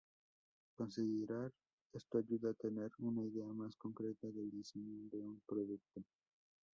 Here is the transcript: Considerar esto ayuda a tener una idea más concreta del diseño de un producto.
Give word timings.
Considerar 0.79 1.53
esto 1.93 2.17
ayuda 2.17 2.49
a 2.49 2.53
tener 2.55 2.91
una 2.97 3.23
idea 3.23 3.45
más 3.53 3.75
concreta 3.75 4.25
del 4.31 4.49
diseño 4.49 5.07
de 5.11 5.19
un 5.21 5.39
producto. 5.45 6.03